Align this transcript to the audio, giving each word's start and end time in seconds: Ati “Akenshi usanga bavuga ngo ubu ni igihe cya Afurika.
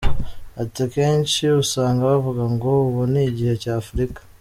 Ati 0.61 0.79
“Akenshi 0.87 1.43
usanga 1.63 2.09
bavuga 2.11 2.43
ngo 2.53 2.69
ubu 2.87 3.01
ni 3.11 3.21
igihe 3.29 3.53
cya 3.63 3.73
Afurika. 3.83 4.19